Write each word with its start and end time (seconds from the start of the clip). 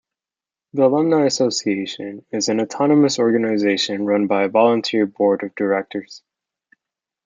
The 0.73 0.83
Alumni 0.87 1.27
Association 1.27 2.25
is 2.31 2.49
an 2.49 2.59
autonomous 2.59 3.19
organization 3.19 4.07
run 4.07 4.25
by 4.25 4.45
a 4.45 4.49
volunteer 4.49 5.05
Board 5.05 5.43
of 5.43 5.53
Directors. 5.53 6.23